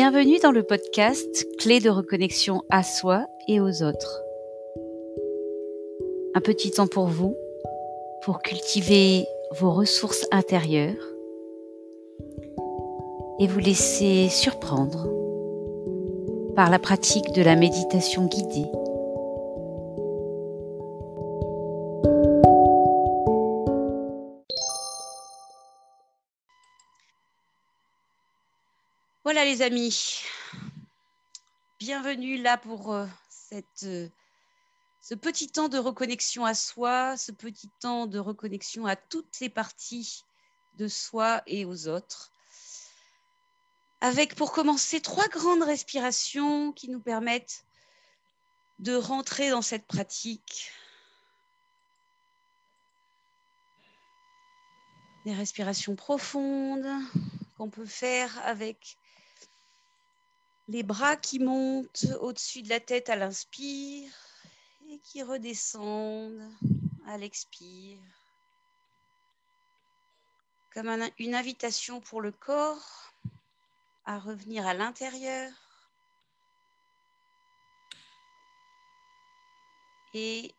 [0.00, 4.22] Bienvenue dans le podcast Clé de reconnexion à soi et aux autres.
[6.36, 7.34] Un petit temps pour vous,
[8.22, 9.26] pour cultiver
[9.58, 11.04] vos ressources intérieures
[13.40, 15.08] et vous laisser surprendre
[16.54, 18.70] par la pratique de la méditation guidée.
[29.28, 30.22] Voilà les amis,
[31.78, 33.06] bienvenue là pour euh,
[33.82, 34.08] euh,
[35.02, 39.50] ce petit temps de reconnexion à soi, ce petit temps de reconnexion à toutes les
[39.50, 40.24] parties
[40.78, 42.32] de soi et aux autres
[44.00, 47.66] avec pour commencer trois grandes respirations qui nous permettent
[48.78, 50.72] de rentrer dans cette pratique.
[55.26, 56.88] Des respirations profondes
[57.58, 58.96] qu'on peut faire avec
[60.68, 64.10] les bras qui montent au-dessus de la tête à l'inspire
[64.90, 66.50] et qui redescendent
[67.06, 67.98] à l'expire.
[70.74, 73.12] Comme une invitation pour le corps
[74.04, 75.50] à revenir à l'intérieur.
[80.14, 80.54] Et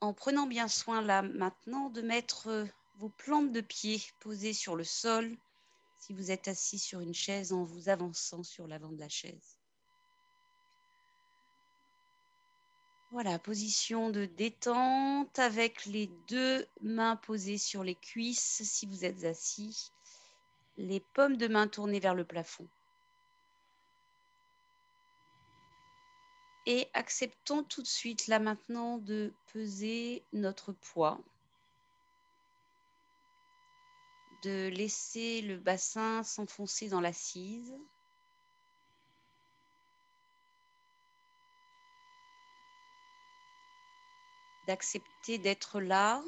[0.00, 2.66] en prenant bien soin là maintenant de mettre
[2.96, 5.36] vos plantes de pied posées sur le sol
[5.98, 9.58] si vous êtes assis sur une chaise en vous avançant sur l'avant de la chaise.
[13.10, 19.24] Voilà, position de détente avec les deux mains posées sur les cuisses si vous êtes
[19.24, 19.90] assis
[20.78, 22.66] les paumes de main tournées vers le plafond.
[26.66, 31.18] Et acceptons tout de suite là maintenant de peser notre poids,
[34.42, 37.74] de laisser le bassin s'enfoncer dans l'assise.
[44.68, 46.22] d'accepter d'être là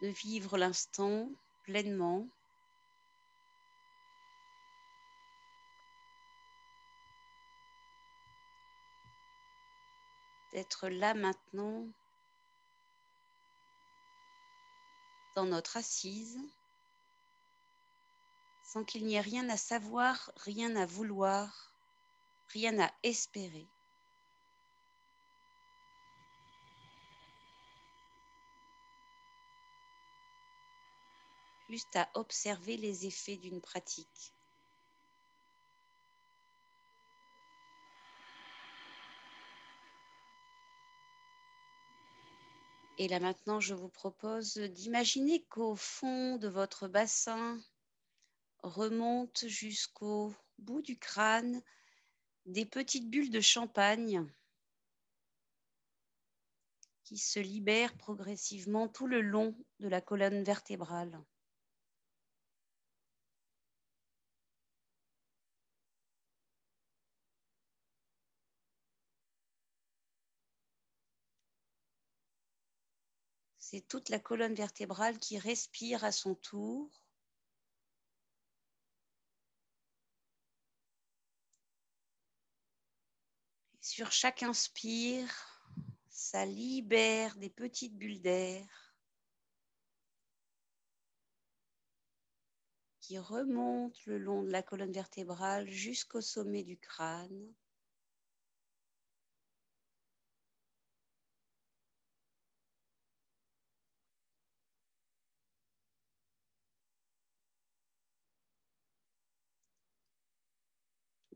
[0.00, 1.30] de vivre l'instant
[1.62, 2.28] pleinement.
[10.56, 11.86] D'être là maintenant
[15.34, 16.40] dans notre assise
[18.64, 21.74] sans qu'il n'y ait rien à savoir, rien à vouloir,
[22.54, 23.66] rien à espérer.
[31.68, 34.35] juste à observer les effets d'une pratique.
[42.98, 47.60] Et là maintenant, je vous propose d'imaginer qu'au fond de votre bassin
[48.62, 51.62] remontent jusqu'au bout du crâne
[52.46, 54.24] des petites bulles de champagne
[57.04, 61.20] qui se libèrent progressivement tout le long de la colonne vertébrale.
[73.68, 76.88] C'est toute la colonne vertébrale qui respire à son tour.
[83.80, 85.28] sur chaque inspire,
[86.10, 88.94] ça libère des petites bulles d'air
[93.00, 97.52] qui remontent le long de la colonne vertébrale jusqu'au sommet du crâne.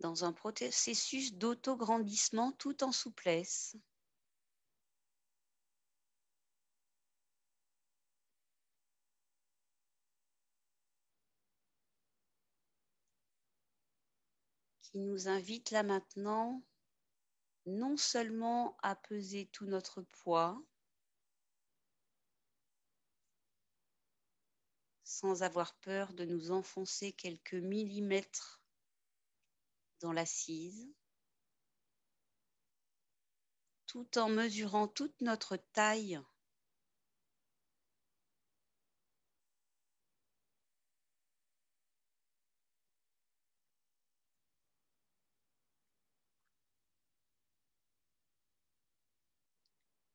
[0.01, 3.77] Dans un processus d'autograndissement tout en souplesse.
[14.83, 16.65] qui nous invite là maintenant
[17.65, 20.61] non seulement à peser tout notre poids,
[25.05, 28.60] sans avoir peur de nous enfoncer quelques millimètres
[30.01, 30.89] dans l'assise,
[33.87, 36.19] tout en mesurant toute notre taille.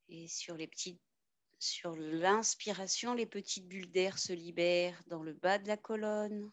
[0.10, 1.00] Et sur les petites
[1.60, 6.52] Sur l'inspiration, les petites bulles d'air se libèrent dans le bas de la colonne.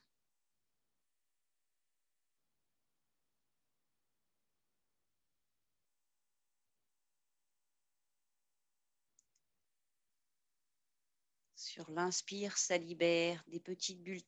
[11.72, 14.20] Sur l'inspire, ça libère des petites bulles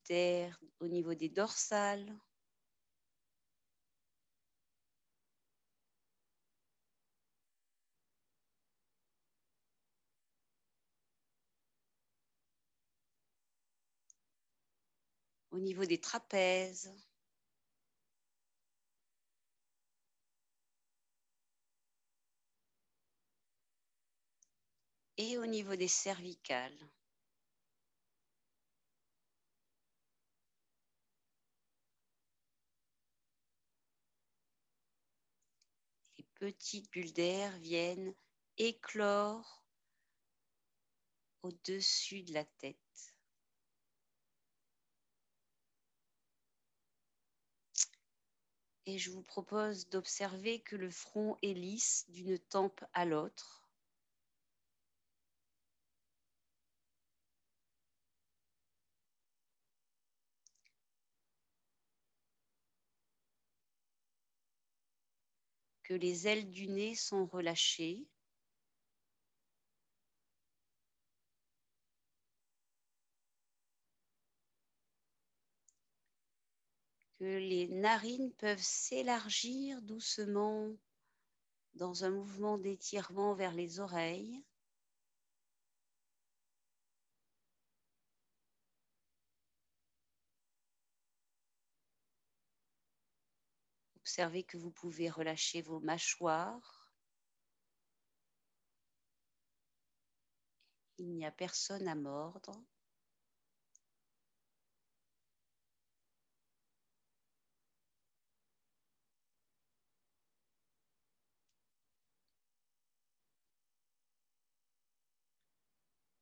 [0.81, 2.11] au niveau des dorsales.
[15.50, 16.94] Au niveau des trapèzes.
[25.19, 26.73] Et au niveau des cervicales.
[36.44, 38.14] Petites bulles d'air viennent
[38.58, 39.64] éclore
[41.41, 43.14] au-dessus de la tête.
[48.85, 53.63] Et je vous propose d'observer que le front est lisse d'une tempe à l'autre.
[65.84, 68.04] Que les ailes du nez sont relâchées.
[77.19, 80.70] Que les narines peuvent s'élargir doucement
[81.75, 84.42] dans un mouvement d'étirement vers les oreilles.
[94.05, 96.93] Observez que vous pouvez relâcher vos mâchoires.
[100.99, 102.53] Il n'y a personne à mordre.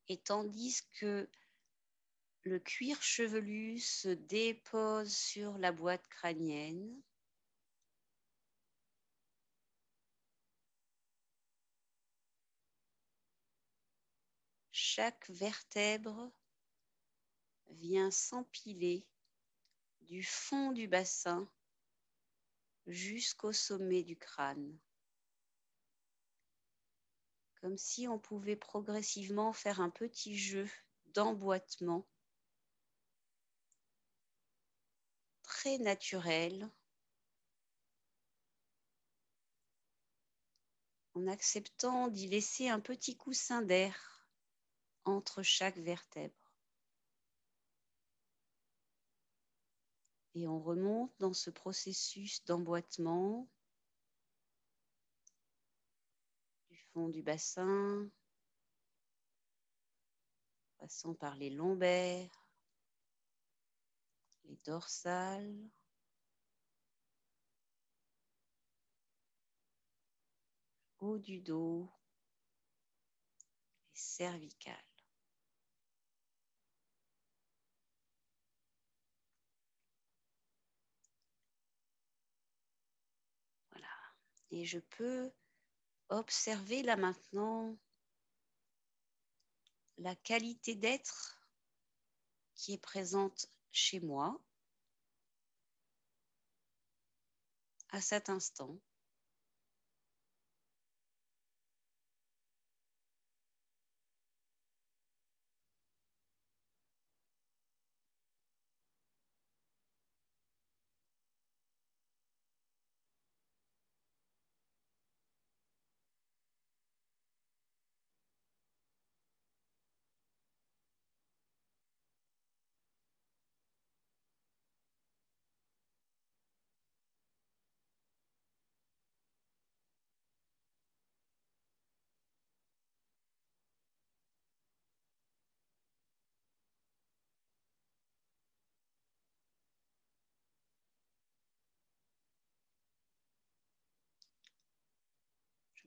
[0.07, 1.29] Et tandis que
[2.45, 7.03] le cuir chevelu se dépose sur la boîte crânienne,
[14.73, 16.33] chaque vertèbre
[17.69, 19.07] vient s'empiler
[20.01, 21.47] du fond du bassin
[22.87, 24.79] jusqu'au sommet du crâne.
[27.61, 30.69] Comme si on pouvait progressivement faire un petit jeu
[31.15, 32.07] d'emboîtement
[35.43, 36.69] très naturel
[41.15, 44.12] en acceptant d'y laisser un petit coussin d'air
[45.05, 46.53] entre chaque vertèbre.
[50.35, 53.49] Et on remonte dans ce processus d'emboîtement
[56.71, 58.09] du fond du bassin,
[60.79, 62.47] passant par les lombaires,
[64.45, 65.71] les dorsales,
[71.01, 71.91] haut du dos,
[73.91, 74.92] les cervicales.
[84.53, 85.33] Et je peux
[86.11, 87.75] observer là maintenant
[89.97, 91.39] la qualité d'être
[92.55, 94.39] qui est présente chez moi
[97.89, 98.79] à cet instant.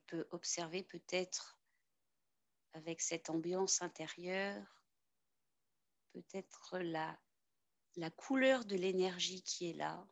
[0.06, 1.58] Peut observer peut-être
[2.72, 4.84] avec cette ambiance intérieure,
[6.12, 7.18] peut-être la,
[7.96, 10.06] la couleur de l'énergie qui est là.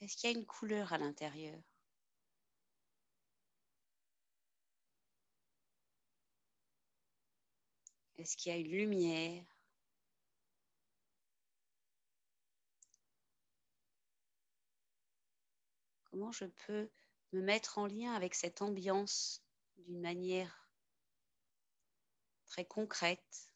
[0.00, 1.60] Est-ce qu'il y a une couleur à l'intérieur?
[8.18, 9.44] Est-ce qu'il y a une lumière?
[16.04, 16.90] Comment je peux
[17.32, 19.42] me mettre en lien avec cette ambiance
[19.76, 20.68] d'une manière
[22.46, 23.52] très concrète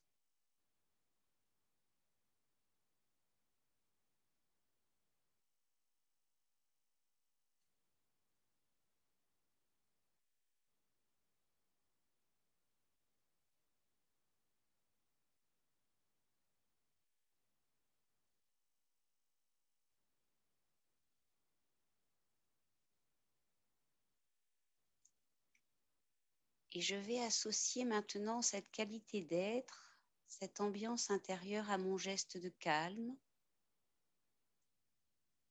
[26.72, 29.98] Et je vais associer maintenant cette qualité d'être,
[30.28, 33.16] cette ambiance intérieure à mon geste de calme,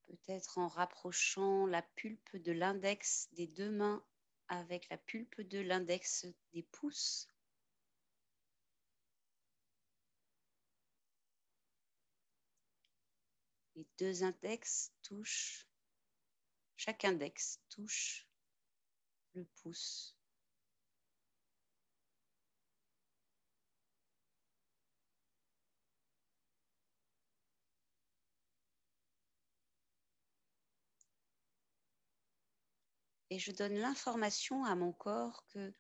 [0.08, 4.04] peut-être en rapprochant la pulpe de l'index des deux mains
[4.48, 7.28] avec la pulpe de l'index des pouces.
[13.76, 15.68] Les deux index touchent,
[16.76, 18.28] chaque index touche
[19.34, 20.19] le pouce.
[33.30, 35.74] Et je donne l'information à mon corps que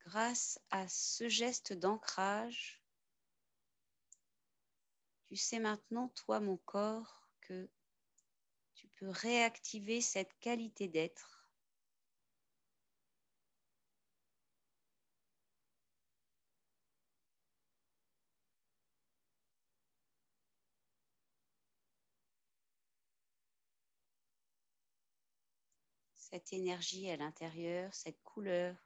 [0.00, 2.82] grâce à ce geste d'ancrage,
[5.26, 7.68] tu sais maintenant, toi, mon corps, que
[8.74, 11.35] tu peux réactiver cette qualité d'être.
[26.36, 28.76] Cette énergie à l'intérieur, cette couleur,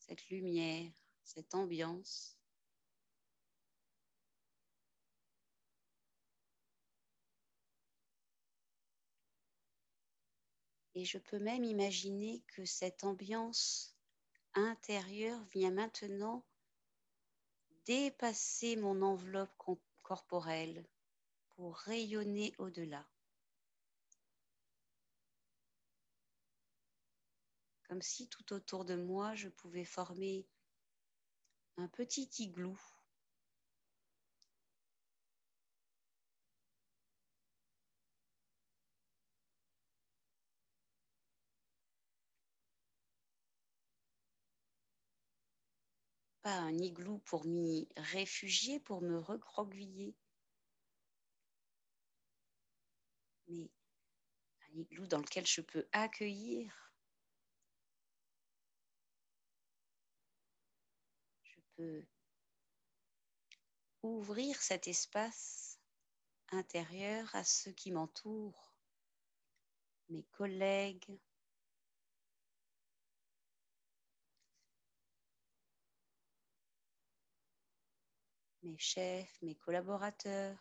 [0.00, 0.90] cette lumière,
[1.22, 2.36] cette ambiance.
[10.96, 13.96] Et je peux même imaginer que cette ambiance
[14.54, 16.44] intérieure vient maintenant
[17.86, 19.54] dépasser mon enveloppe
[20.02, 20.84] corporelle
[21.50, 23.06] pour rayonner au-delà.
[27.94, 30.48] Comme si tout autour de moi, je pouvais former
[31.76, 32.76] un petit igloo.
[46.42, 50.16] Pas un igloo pour m'y réfugier, pour me recroqueviller,
[53.46, 53.70] mais
[54.72, 56.93] un igloo dans lequel je peux accueillir
[64.02, 65.78] ouvrir cet espace
[66.52, 68.74] intérieur à ceux qui m'entourent,
[70.08, 71.18] mes collègues,
[78.62, 80.58] mes chefs, mes collaborateurs.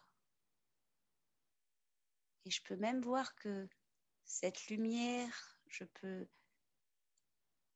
[2.46, 3.68] Et je peux même voir que
[4.26, 6.28] cette lumière, je peux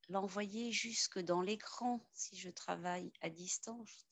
[0.10, 4.08] l'envoyer jusque dans l'écran si je travaille à distance.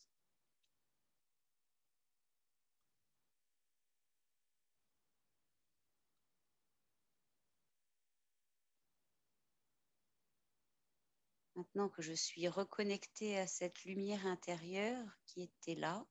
[11.56, 16.06] Maintenant que je suis reconnectée à cette lumière intérieure qui était là,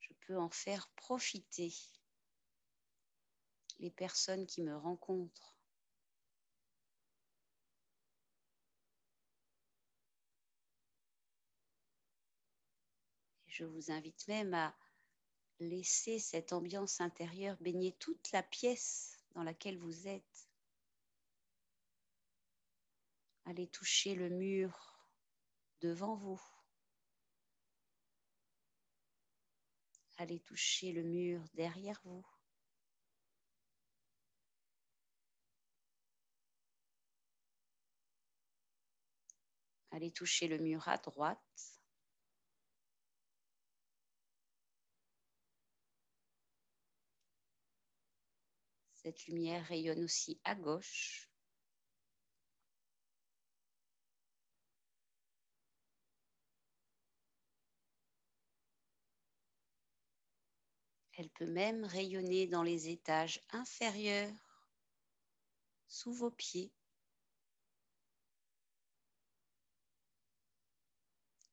[0.00, 1.72] je peux en faire profiter
[3.78, 5.54] les personnes qui me rencontrent.
[13.54, 14.74] Je vous invite même à
[15.60, 20.48] laisser cette ambiance intérieure baigner toute la pièce dans laquelle vous êtes.
[23.44, 24.98] Allez toucher le mur
[25.80, 26.42] devant vous.
[30.16, 32.26] Allez toucher le mur derrière vous.
[39.92, 41.73] Allez toucher le mur à droite.
[49.04, 51.28] Cette lumière rayonne aussi à gauche.
[61.18, 64.32] Elle peut même rayonner dans les étages inférieurs,
[65.86, 66.72] sous vos pieds.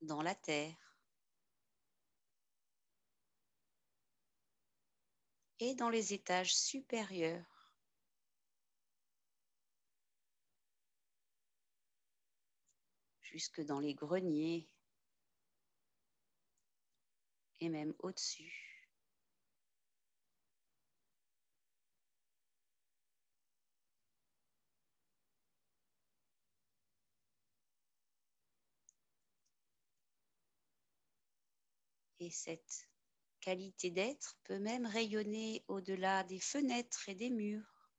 [0.01, 0.90] dans la terre
[5.61, 7.45] et dans les étages supérieurs.
[13.21, 14.67] jusque dans les greniers
[17.61, 18.89] et même au-dessus.
[32.19, 32.90] Et cette
[33.41, 37.89] qualité d'être peut même rayonner au-delà des fenêtres et des murs.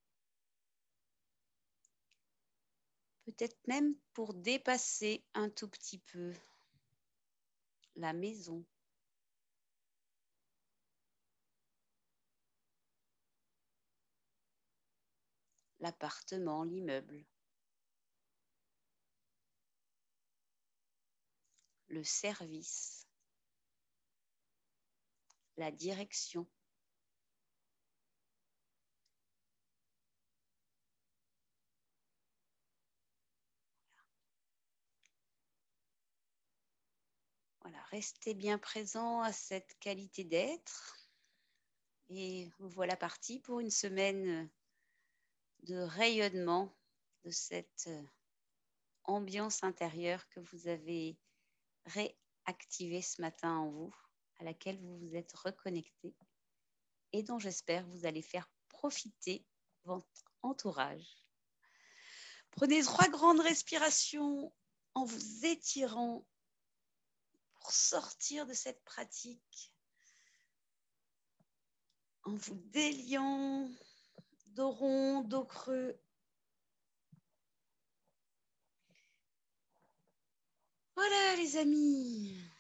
[3.27, 6.33] Peut-être même pour dépasser un tout petit peu
[7.97, 8.65] la maison.
[15.83, 17.25] l'appartement, l'immeuble,
[21.89, 23.07] le service,
[25.57, 26.47] la direction.
[37.63, 40.97] Voilà, restez bien présent à cette qualité d'être.
[42.09, 44.51] Et voilà parti pour une semaine
[45.63, 46.75] de rayonnement
[47.25, 47.89] de cette
[49.05, 51.17] ambiance intérieure que vous avez
[51.87, 53.95] réactivée ce matin en vous
[54.43, 56.17] à laquelle vous vous êtes reconnecté
[57.13, 59.47] et dont j'espère vous allez faire profiter
[59.85, 61.29] votre entourage.
[62.51, 64.53] Prenez trois grandes respirations
[64.95, 66.27] en vous étirant
[67.55, 69.73] pour sortir de cette pratique,
[72.25, 73.71] en vous déliant
[74.49, 75.97] dos rond, dos creux.
[80.97, 82.52] Voilà les amis,